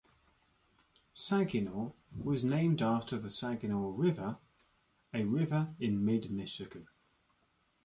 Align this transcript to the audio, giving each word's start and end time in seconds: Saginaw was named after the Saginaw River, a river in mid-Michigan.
Saginaw 1.13 1.91
was 2.17 2.43
named 2.43 2.81
after 2.81 3.19
the 3.19 3.29
Saginaw 3.29 3.91
River, 3.95 4.39
a 5.13 5.25
river 5.25 5.75
in 5.79 6.03
mid-Michigan. 6.03 6.87